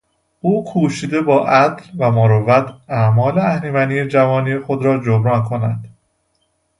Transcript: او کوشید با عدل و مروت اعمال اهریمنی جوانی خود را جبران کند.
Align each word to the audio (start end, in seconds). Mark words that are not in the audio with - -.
او 0.41 0.63
کوشید 0.65 1.19
با 1.19 1.47
عدل 1.47 1.83
و 1.97 2.11
مروت 2.11 2.73
اعمال 2.89 3.39
اهریمنی 3.39 4.07
جوانی 4.07 4.59
خود 4.59 4.83
را 4.85 4.97
جبران 5.03 5.43
کند. 5.43 5.95